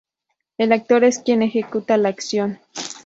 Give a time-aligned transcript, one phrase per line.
[0.57, 2.59] El actor es quien ejecuta la acción.